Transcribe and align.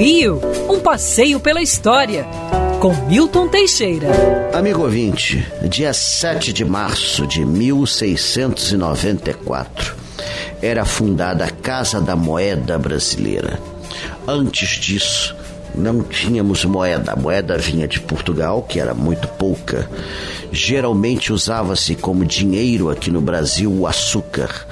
Rio, 0.00 0.40
um 0.66 0.80
passeio 0.80 1.38
pela 1.38 1.60
história, 1.60 2.24
com 2.80 2.94
Milton 3.06 3.48
Teixeira. 3.48 4.08
Amigo 4.54 4.80
ouvinte, 4.80 5.46
dia 5.68 5.92
7 5.92 6.54
de 6.54 6.64
março 6.64 7.26
de 7.26 7.44
1694 7.44 9.94
era 10.62 10.86
fundada 10.86 11.44
a 11.44 11.50
Casa 11.50 12.00
da 12.00 12.16
Moeda 12.16 12.78
Brasileira. 12.78 13.60
Antes 14.26 14.70
disso, 14.70 15.36
não 15.74 16.02
tínhamos 16.02 16.64
moeda. 16.64 17.12
A 17.12 17.16
moeda 17.16 17.58
vinha 17.58 17.86
de 17.86 18.00
Portugal, 18.00 18.62
que 18.62 18.80
era 18.80 18.94
muito 18.94 19.28
pouca. 19.28 19.86
Geralmente 20.50 21.30
usava-se 21.30 21.94
como 21.94 22.24
dinheiro 22.24 22.88
aqui 22.88 23.10
no 23.10 23.20
Brasil 23.20 23.70
o 23.70 23.86
açúcar. 23.86 24.66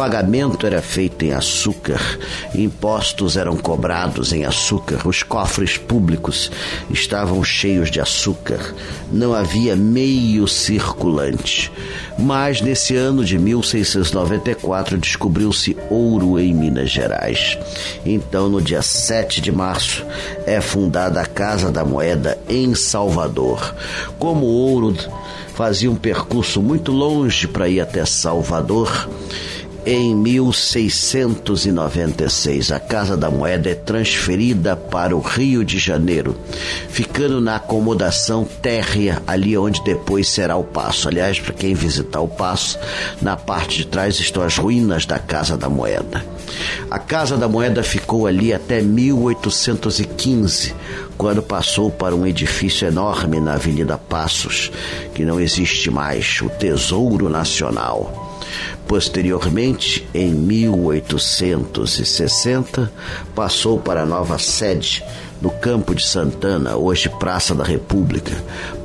Pagamento 0.00 0.66
era 0.66 0.80
feito 0.80 1.26
em 1.26 1.32
açúcar, 1.32 2.00
impostos 2.54 3.36
eram 3.36 3.54
cobrados 3.54 4.32
em 4.32 4.46
açúcar, 4.46 5.06
os 5.06 5.22
cofres 5.22 5.76
públicos 5.76 6.50
estavam 6.88 7.44
cheios 7.44 7.90
de 7.90 8.00
açúcar, 8.00 8.74
não 9.12 9.34
havia 9.34 9.76
meio 9.76 10.48
circulante. 10.48 11.70
Mas 12.18 12.62
nesse 12.62 12.96
ano 12.96 13.22
de 13.22 13.38
1694 13.38 14.96
descobriu-se 14.96 15.76
ouro 15.90 16.38
em 16.38 16.54
Minas 16.54 16.90
Gerais. 16.90 17.58
Então, 18.02 18.48
no 18.48 18.62
dia 18.62 18.80
7 18.80 19.42
de 19.42 19.52
março, 19.52 20.02
é 20.46 20.62
fundada 20.62 21.20
a 21.20 21.26
Casa 21.26 21.70
da 21.70 21.84
Moeda 21.84 22.38
em 22.48 22.74
Salvador. 22.74 23.74
Como 24.18 24.46
o 24.46 24.50
ouro 24.50 24.96
fazia 25.54 25.90
um 25.90 25.96
percurso 25.96 26.62
muito 26.62 26.90
longe 26.90 27.46
para 27.46 27.68
ir 27.68 27.80
até 27.80 28.06
Salvador, 28.06 29.06
em 29.86 30.14
1696, 30.14 32.70
a 32.70 32.78
Casa 32.78 33.16
da 33.16 33.30
Moeda 33.30 33.70
é 33.70 33.74
transferida 33.74 34.76
para 34.76 35.16
o 35.16 35.20
Rio 35.20 35.64
de 35.64 35.78
Janeiro, 35.78 36.36
ficando 36.88 37.40
na 37.40 37.56
acomodação 37.56 38.44
térrea, 38.44 39.22
ali 39.26 39.56
onde 39.56 39.82
depois 39.82 40.28
será 40.28 40.54
o 40.56 40.64
Passo. 40.64 41.08
Aliás, 41.08 41.40
para 41.40 41.54
quem 41.54 41.72
visitar 41.72 42.20
o 42.20 42.28
Passo, 42.28 42.78
na 43.22 43.34
parte 43.36 43.78
de 43.78 43.86
trás 43.86 44.20
estão 44.20 44.42
as 44.42 44.58
ruínas 44.58 45.06
da 45.06 45.18
Casa 45.18 45.56
da 45.56 45.70
Moeda. 45.70 46.22
A 46.90 46.98
Casa 46.98 47.38
da 47.38 47.48
Moeda 47.48 47.82
ficou 47.82 48.26
ali 48.26 48.52
até 48.52 48.82
1815, 48.82 50.74
quando 51.16 51.42
passou 51.42 51.90
para 51.90 52.14
um 52.14 52.26
edifício 52.26 52.86
enorme 52.86 53.40
na 53.40 53.54
Avenida 53.54 53.96
Passos, 53.96 54.70
que 55.14 55.24
não 55.24 55.40
existe 55.40 55.90
mais, 55.90 56.38
o 56.42 56.50
Tesouro 56.50 57.30
Nacional. 57.30 58.29
Posteriormente, 58.86 60.06
em 60.12 60.32
1860, 60.32 62.92
passou 63.34 63.78
para 63.78 64.02
a 64.02 64.06
nova 64.06 64.38
sede 64.38 65.02
no 65.40 65.50
Campo 65.50 65.94
de 65.94 66.04
Santana, 66.06 66.76
hoje 66.76 67.08
Praça 67.08 67.54
da 67.54 67.64
República, 67.64 68.32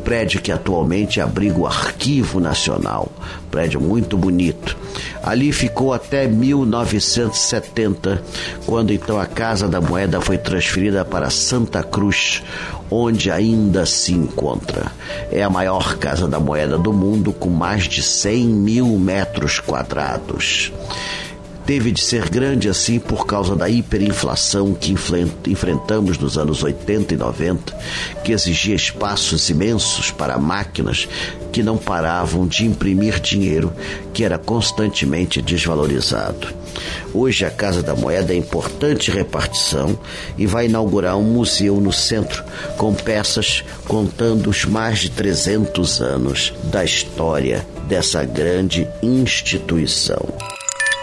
prédio 0.03 0.42
que 0.42 0.52
atualmente 0.52 1.20
abriga 1.20 1.59
o 1.59 1.67
Arquivo 1.67 2.39
Nacional, 2.39 3.12
prédio 3.52 3.81
muito 3.81 4.17
bonito. 4.17 4.78
Ali 5.22 5.52
ficou 5.52 5.92
até 5.94 6.28
1970, 6.28 8.22
quando 8.66 8.94
então 8.94 9.20
a 9.20 9.25
Casa 9.25 9.67
da 9.67 9.81
Moeda 9.81 10.22
foi 10.22 10.38
transferida 10.38 11.03
para 11.03 11.30
Santa 11.30 11.84
Cruz, 11.84 12.42
onde 12.90 13.30
ainda 13.30 13.86
se 13.86 14.14
encontra. 14.14 14.92
É 15.31 15.44
a 15.44 15.50
maior 15.50 15.97
Casa 15.97 16.28
da 16.28 16.40
Moeda 16.40 16.78
do 16.78 16.94
mundo, 16.94 17.34
com 17.34 17.50
mais 17.50 17.84
de 17.84 18.02
100 18.02 18.45
mil 18.47 18.88
metros 19.00 19.59
quadrados 19.59 20.72
teve 21.66 21.91
de 21.91 22.02
ser 22.02 22.30
grande 22.30 22.69
assim 22.69 22.99
por 22.99 23.25
causa 23.25 23.55
da 23.55 23.67
hiperinflação 23.67 24.73
que 24.73 24.94
enfrentamos 25.47 26.17
nos 26.17 26.38
anos 26.38 26.63
80 26.63 27.16
e 27.16 27.17
90, 27.17 27.73
que 28.23 28.31
exigia 28.31 28.75
espaços 28.75 29.49
imensos 29.49 30.11
para 30.11 30.38
máquinas 30.38 31.07
que 31.52 31.63
não 31.63 31.77
paravam 31.77 32.47
de 32.47 32.66
imprimir 32.66 33.19
dinheiro 33.19 33.73
que 34.13 34.23
era 34.23 34.38
constantemente 34.38 35.41
desvalorizado. 35.41 36.47
Hoje 37.13 37.45
a 37.45 37.50
Casa 37.50 37.81
da 37.81 37.95
Moeda 37.95 38.34
é 38.34 38.35
importante 38.38 39.09
repartição 39.09 39.97
e 40.38 40.45
vai 40.45 40.66
inaugurar 40.66 41.17
um 41.17 41.23
museu 41.23 41.79
no 41.79 41.91
centro 41.91 42.44
com 42.78 42.94
peças 42.94 43.63
contando 43.88 44.50
os 44.50 44.66
mais 44.66 45.00
de 45.00 45.09
300 45.09 46.01
anos 46.01 46.53
da 46.66 46.84
história 46.84 47.66
dessa 47.88 48.23
grande 48.23 48.88
instituição. 49.01 50.28